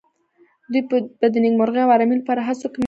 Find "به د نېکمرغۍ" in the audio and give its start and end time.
1.19-1.81